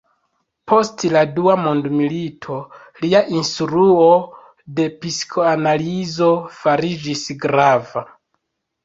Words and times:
Post 0.69 1.03
la 1.15 1.19
dua 1.33 1.55
mondmilito 1.65 2.57
lia 3.03 3.21
instruo 3.41 4.07
de 4.79 4.87
psikoanalizo 5.03 6.31
fariĝis 6.63 7.23
grava. 7.45 8.05